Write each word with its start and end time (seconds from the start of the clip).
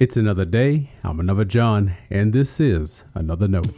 It's 0.00 0.16
another 0.16 0.46
day. 0.46 0.90
I'm 1.04 1.20
another 1.20 1.44
John, 1.44 1.94
and 2.08 2.32
this 2.32 2.58
is 2.58 3.04
another 3.12 3.46
note. 3.46 3.68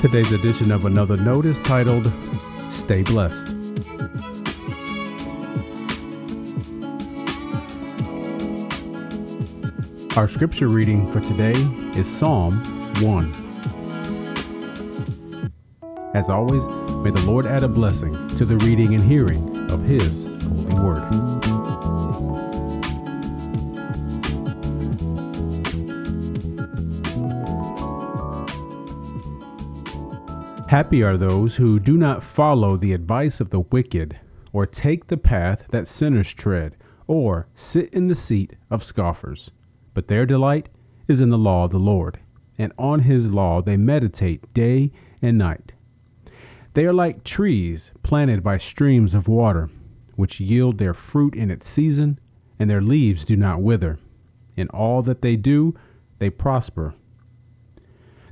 Today's 0.00 0.32
edition 0.32 0.72
of 0.72 0.84
Another 0.84 1.16
Note 1.16 1.46
is 1.46 1.60
titled 1.60 2.12
Stay 2.68 3.04
Blessed. 3.04 3.50
Our 10.16 10.26
scripture 10.26 10.66
reading 10.66 11.08
for 11.12 11.20
today 11.20 11.54
is 11.96 12.08
Psalm 12.08 12.64
1. 13.00 13.32
As 16.14 16.28
always, 16.28 16.66
may 17.04 17.10
the 17.10 17.22
Lord 17.24 17.46
add 17.46 17.62
a 17.62 17.68
blessing 17.68 18.26
to 18.30 18.44
the 18.44 18.56
reading 18.56 18.92
and 18.92 19.04
hearing 19.04 19.55
of 19.70 19.82
His 19.82 20.26
holy 20.26 20.74
word. 20.80 21.36
Happy 30.68 31.02
are 31.02 31.16
those 31.16 31.56
who 31.56 31.78
do 31.78 31.96
not 31.96 32.24
follow 32.24 32.76
the 32.76 32.92
advice 32.92 33.40
of 33.40 33.50
the 33.50 33.60
wicked, 33.60 34.18
or 34.52 34.66
take 34.66 35.06
the 35.06 35.16
path 35.16 35.64
that 35.70 35.86
sinners 35.86 36.34
tread, 36.34 36.76
or 37.06 37.46
sit 37.54 37.88
in 37.94 38.08
the 38.08 38.16
seat 38.16 38.56
of 38.68 38.82
scoffers. 38.82 39.52
But 39.94 40.08
their 40.08 40.26
delight 40.26 40.68
is 41.06 41.20
in 41.20 41.30
the 41.30 41.38
law 41.38 41.64
of 41.64 41.70
the 41.70 41.78
Lord, 41.78 42.18
and 42.58 42.72
on 42.76 43.00
his 43.00 43.30
law 43.30 43.62
they 43.62 43.76
meditate 43.76 44.52
day 44.52 44.90
and 45.22 45.38
night. 45.38 45.72
They 46.76 46.84
are 46.84 46.92
like 46.92 47.24
trees 47.24 47.90
planted 48.02 48.42
by 48.42 48.58
streams 48.58 49.14
of 49.14 49.28
water, 49.28 49.70
which 50.14 50.40
yield 50.40 50.76
their 50.76 50.92
fruit 50.92 51.34
in 51.34 51.50
its 51.50 51.66
season, 51.66 52.18
and 52.58 52.68
their 52.68 52.82
leaves 52.82 53.24
do 53.24 53.34
not 53.34 53.62
wither. 53.62 53.98
In 54.58 54.68
all 54.68 55.00
that 55.00 55.22
they 55.22 55.36
do, 55.36 55.74
they 56.18 56.28
prosper. 56.28 56.94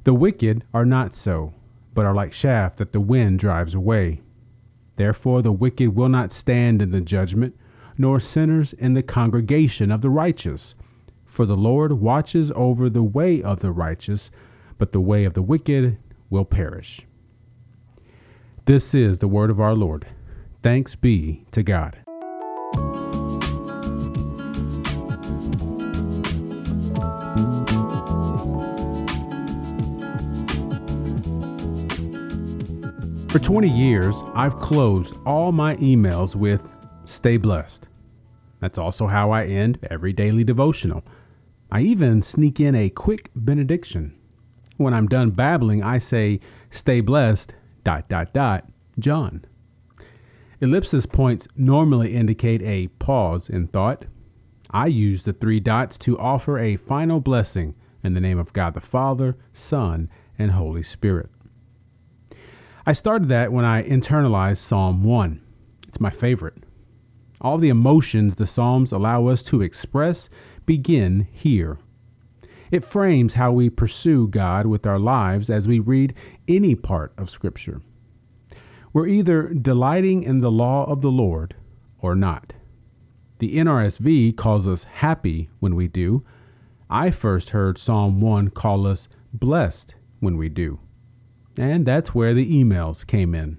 The 0.03 0.13
wicked 0.13 0.63
are 0.75 0.85
not 0.85 1.15
so, 1.15 1.55
but 1.95 2.05
are 2.05 2.15
like 2.15 2.33
chaff 2.33 2.77
that 2.77 2.93
the 2.93 3.01
wind 3.01 3.39
drives 3.39 3.75
away. 3.75 4.21
Therefore, 4.97 5.41
the 5.41 5.51
wicked 5.51 5.97
will 5.97 6.11
not 6.11 6.31
stand 6.31 6.83
in 6.83 6.91
the 6.91 7.01
judgment, 7.01 7.59
nor 7.97 8.21
sinners 8.21 8.75
in 8.75 8.93
the 8.93 9.03
congregation 9.03 9.91
of 9.91 10.03
the 10.03 10.11
righteous. 10.11 10.75
For 11.25 11.47
the 11.47 11.57
Lord 11.57 11.95
watches 11.95 12.53
over 12.55 12.91
the 12.91 13.03
way 13.03 13.43
of 13.43 13.61
the 13.61 13.73
righteous, 13.73 14.31
but 14.77 14.93
the 14.93 15.01
way 15.01 15.25
of 15.25 15.33
the 15.33 15.41
wicked 15.41 15.97
will 16.29 16.45
perish. 16.45 17.07
This 18.67 18.95
is 18.95 19.19
the 19.19 19.29
word 19.29 19.51
of 19.51 19.61
our 19.61 19.75
Lord. 19.75 20.07
Thanks 20.63 20.97
be 20.97 21.45
to 21.51 21.63
God. 21.63 21.99
For 33.31 33.39
20 33.39 33.69
years, 33.69 34.23
I've 34.35 34.59
closed 34.61 35.19
all 35.27 35.53
my 35.53 35.77
emails 35.77 36.35
with 36.35 36.73
Stay 37.05 37.37
blessed. 37.37 37.91
That's 38.61 38.79
also 38.79 39.09
how 39.09 39.31
I 39.31 39.45
end 39.45 39.79
every 39.91 40.15
daily 40.15 40.43
devotional. 40.43 41.05
I 41.71 41.83
even 41.83 42.23
sneak 42.23 42.61
in 42.61 42.75
a 42.75 42.89
quick 42.89 43.31
benediction. 43.37 44.15
When 44.79 44.95
I'm 44.95 45.07
done 45.07 45.33
babbling, 45.33 45.83
I 45.83 45.99
say, 45.99 46.41
Stay 46.71 47.03
blessed 47.03 47.55
dot 47.85 48.09
dot 48.09 48.33
dot 48.33 48.67
John. 48.99 49.45
Ellipsis 50.61 51.07
points 51.07 51.47
normally 51.57 52.15
indicate 52.15 52.63
a 52.63 52.89
pause 52.99 53.49
in 53.51 53.67
thought. 53.67 54.07
I 54.71 54.87
use 54.87 55.23
the 55.23 55.33
three 55.33 55.61
dots 55.61 55.99
to 55.99 56.19
offer 56.19 56.59
a 56.59 56.77
final 56.77 57.21
blessing 57.21 57.75
in 58.03 58.15
the 58.15 58.21
name 58.21 58.39
of 58.39 58.53
God 58.53 58.75
the 58.75 58.81
Father, 58.81 59.37
Son, 59.53 60.09
and 60.39 60.53
Holy 60.53 60.83
Spirit. 60.83 61.31
I 62.87 62.93
started 62.93 63.29
that 63.29 63.53
when 63.53 63.65
I 63.65 63.83
internalized 63.83 64.59
Psalm 64.59 65.05
1. 65.05 65.41
It's 65.89 66.01
my 66.01 66.11
favorite. 66.11 66.57
All 67.41 67.59
the 67.59 67.69
emotions 67.69 68.35
the 68.35 68.47
Psalms 68.47 68.93
allow 68.93 69.27
us 69.27 69.43
to 69.45 69.63
express 69.63 70.29
begin 70.67 71.29
here. 71.31 71.79
It 72.75 72.83
frames 72.83 73.35
how 73.35 73.53
we 73.53 73.71
pursue 73.71 74.27
God 74.27 74.67
with 74.67 74.85
our 74.85 74.99
lives 74.99 75.49
as 75.49 75.69
we 75.69 75.79
read 75.79 76.13
any 76.49 76.75
part 76.75 77.13
of 77.17 77.31
Scripture. 77.31 77.83
We're 78.93 79.07
either 79.07 79.55
delighting 79.55 80.25
in 80.25 80.41
the 80.41 80.51
law 80.51 80.85
of 80.91 81.01
the 81.01 81.13
Lord 81.13 81.55
or 82.01 82.17
not. 82.17 82.55
The 83.39 83.59
NRSV 83.59 84.37
calls 84.37 84.67
us 84.67 84.83
happy 84.83 85.51
when 85.61 85.77
we 85.77 85.87
do. 85.87 86.25
I 86.91 87.13
first 87.13 87.51
heard 87.51 87.79
Psalm 87.79 88.21
1 88.21 88.49
call 88.49 88.89
us 88.89 89.09
blessed 89.33 89.95
when 90.19 90.37
we 90.37 90.49
do. 90.49 90.81
And 91.57 91.87
that's 91.87 92.13
where 92.13 92.35
the 92.35 92.53
emails 92.53 93.07
came 93.07 93.37
in. 93.37 93.59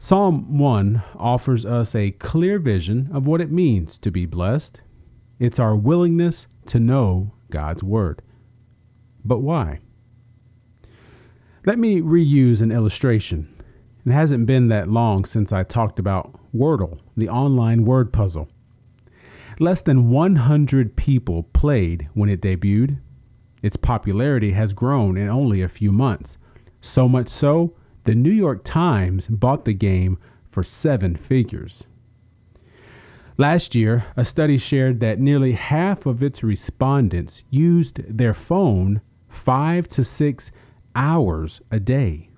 Psalm 0.00 0.58
1 0.58 1.04
offers 1.14 1.64
us 1.64 1.94
a 1.94 2.10
clear 2.10 2.58
vision 2.58 3.10
of 3.12 3.28
what 3.28 3.40
it 3.40 3.52
means 3.52 3.96
to 3.98 4.10
be 4.10 4.26
blessed. 4.26 4.80
It's 5.38 5.60
our 5.60 5.76
willingness 5.76 6.48
to 6.66 6.80
know 6.80 7.30
God's 7.54 7.84
Word. 7.84 8.20
But 9.24 9.38
why? 9.38 9.78
Let 11.64 11.78
me 11.78 12.00
reuse 12.00 12.60
an 12.60 12.72
illustration. 12.72 13.48
It 14.04 14.10
hasn't 14.10 14.46
been 14.46 14.66
that 14.68 14.90
long 14.90 15.24
since 15.24 15.52
I 15.52 15.62
talked 15.62 16.00
about 16.00 16.36
Wordle, 16.52 16.98
the 17.16 17.28
online 17.28 17.84
word 17.84 18.12
puzzle. 18.12 18.48
Less 19.60 19.80
than 19.80 20.10
100 20.10 20.96
people 20.96 21.44
played 21.54 22.08
when 22.12 22.28
it 22.28 22.42
debuted. 22.42 22.98
Its 23.62 23.76
popularity 23.76 24.50
has 24.50 24.72
grown 24.72 25.16
in 25.16 25.28
only 25.28 25.62
a 25.62 25.68
few 25.68 25.92
months. 25.92 26.36
So 26.80 27.08
much 27.08 27.28
so, 27.28 27.76
the 28.02 28.16
New 28.16 28.32
York 28.32 28.62
Times 28.64 29.28
bought 29.28 29.64
the 29.64 29.74
game 29.74 30.18
for 30.48 30.64
seven 30.64 31.14
figures. 31.14 31.86
Last 33.36 33.74
year, 33.74 34.06
a 34.16 34.24
study 34.24 34.58
shared 34.58 35.00
that 35.00 35.18
nearly 35.18 35.52
half 35.52 36.06
of 36.06 36.22
its 36.22 36.44
respondents 36.44 37.42
used 37.50 37.96
their 38.06 38.32
phone 38.32 39.00
five 39.28 39.88
to 39.88 40.04
six 40.04 40.52
hours 40.94 41.60
a 41.68 41.80
day. 41.80 42.30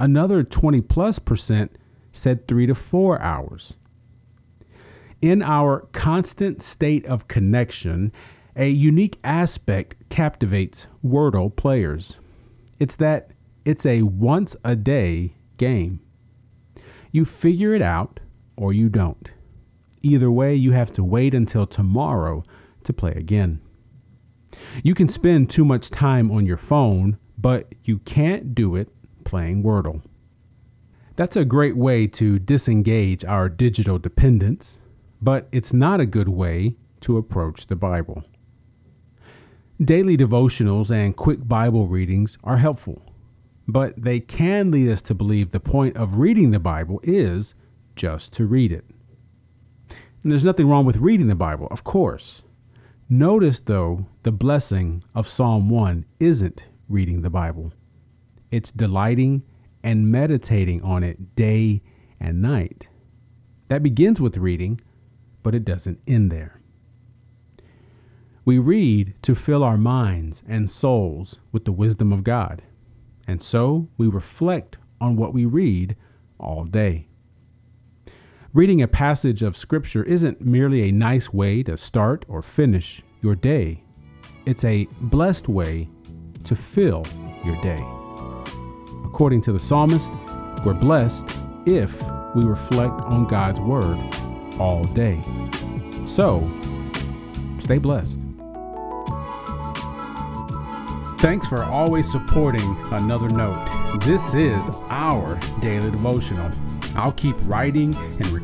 Another 0.00 0.42
20 0.42 0.80
plus 0.80 1.18
percent 1.18 1.76
said 2.10 2.48
three 2.48 2.66
to 2.66 2.74
four 2.74 3.20
hours. 3.20 3.74
In 5.20 5.42
our 5.42 5.80
constant 5.92 6.62
state 6.62 7.04
of 7.04 7.28
connection, 7.28 8.10
a 8.56 8.70
unique 8.70 9.18
aspect 9.24 10.08
captivates 10.08 10.86
Wordle 11.04 11.54
players. 11.54 12.18
It's 12.78 12.96
that 12.96 13.30
it's 13.66 13.84
a 13.84 14.02
once 14.02 14.56
a 14.64 14.74
day 14.74 15.34
game. 15.58 16.00
You 17.10 17.26
figure 17.26 17.74
it 17.74 17.82
out 17.82 18.20
or 18.56 18.72
you 18.72 18.88
don't. 18.88 19.30
Either 20.04 20.30
way, 20.30 20.54
you 20.54 20.72
have 20.72 20.92
to 20.92 21.02
wait 21.02 21.34
until 21.34 21.66
tomorrow 21.66 22.44
to 22.82 22.92
play 22.92 23.12
again. 23.12 23.60
You 24.82 24.94
can 24.94 25.08
spend 25.08 25.48
too 25.48 25.64
much 25.64 25.90
time 25.90 26.30
on 26.30 26.44
your 26.44 26.58
phone, 26.58 27.16
but 27.38 27.74
you 27.84 27.98
can't 27.98 28.54
do 28.54 28.76
it 28.76 28.88
playing 29.24 29.62
Wordle. 29.62 30.04
That's 31.16 31.36
a 31.36 31.44
great 31.44 31.76
way 31.76 32.06
to 32.08 32.38
disengage 32.38 33.24
our 33.24 33.48
digital 33.48 33.98
dependence, 33.98 34.80
but 35.22 35.48
it's 35.52 35.72
not 35.72 36.00
a 36.00 36.06
good 36.06 36.28
way 36.28 36.76
to 37.00 37.16
approach 37.16 37.66
the 37.66 37.76
Bible. 37.76 38.24
Daily 39.82 40.16
devotionals 40.16 40.90
and 40.90 41.16
quick 41.16 41.48
Bible 41.48 41.88
readings 41.88 42.36
are 42.44 42.58
helpful, 42.58 43.02
but 43.66 43.94
they 43.96 44.20
can 44.20 44.70
lead 44.70 44.90
us 44.90 45.00
to 45.02 45.14
believe 45.14 45.50
the 45.50 45.60
point 45.60 45.96
of 45.96 46.18
reading 46.18 46.50
the 46.50 46.60
Bible 46.60 47.00
is 47.02 47.54
just 47.96 48.32
to 48.34 48.44
read 48.46 48.70
it. 48.70 48.84
And 50.24 50.32
there's 50.32 50.44
nothing 50.44 50.66
wrong 50.68 50.86
with 50.86 50.96
reading 50.96 51.28
the 51.28 51.34
Bible, 51.34 51.68
of 51.70 51.84
course. 51.84 52.42
Notice, 53.10 53.60
though, 53.60 54.06
the 54.22 54.32
blessing 54.32 55.04
of 55.14 55.28
Psalm 55.28 55.68
1 55.68 56.06
isn't 56.18 56.64
reading 56.88 57.20
the 57.20 57.28
Bible, 57.28 57.74
it's 58.50 58.70
delighting 58.70 59.42
and 59.82 60.10
meditating 60.10 60.80
on 60.82 61.04
it 61.04 61.36
day 61.36 61.82
and 62.18 62.40
night. 62.40 62.88
That 63.68 63.82
begins 63.82 64.18
with 64.18 64.38
reading, 64.38 64.80
but 65.42 65.54
it 65.54 65.64
doesn't 65.64 66.00
end 66.06 66.32
there. 66.32 66.58
We 68.46 68.58
read 68.58 69.14
to 69.22 69.34
fill 69.34 69.62
our 69.62 69.78
minds 69.78 70.42
and 70.48 70.70
souls 70.70 71.40
with 71.52 71.66
the 71.66 71.72
wisdom 71.72 72.12
of 72.12 72.24
God, 72.24 72.62
and 73.26 73.42
so 73.42 73.88
we 73.98 74.06
reflect 74.06 74.78
on 75.02 75.16
what 75.16 75.34
we 75.34 75.44
read 75.44 75.96
all 76.40 76.64
day. 76.64 77.08
Reading 78.54 78.82
a 78.82 78.86
passage 78.86 79.42
of 79.42 79.56
Scripture 79.56 80.04
isn't 80.04 80.40
merely 80.40 80.88
a 80.88 80.92
nice 80.92 81.32
way 81.32 81.64
to 81.64 81.76
start 81.76 82.24
or 82.28 82.40
finish 82.40 83.02
your 83.20 83.34
day, 83.34 83.82
it's 84.46 84.64
a 84.64 84.86
blessed 85.00 85.48
way 85.48 85.88
to 86.44 86.54
fill 86.54 87.04
your 87.44 87.60
day. 87.62 87.84
According 89.04 89.40
to 89.40 89.52
the 89.52 89.58
psalmist, 89.58 90.12
we're 90.64 90.72
blessed 90.72 91.26
if 91.66 92.00
we 92.36 92.44
reflect 92.44 92.94
on 93.00 93.26
God's 93.26 93.60
Word 93.60 93.98
all 94.60 94.84
day. 94.84 95.20
So, 96.06 96.48
stay 97.58 97.78
blessed. 97.78 98.20
Thanks 101.18 101.48
for 101.48 101.64
always 101.64 102.08
supporting 102.08 102.76
Another 102.92 103.28
Note. 103.28 103.98
This 104.04 104.32
is 104.32 104.70
our 104.90 105.40
daily 105.60 105.90
devotional. 105.90 106.52
I'll 106.96 107.12
keep 107.12 107.34
writing 107.42 107.94
and 107.96 108.26
recording 108.28 108.43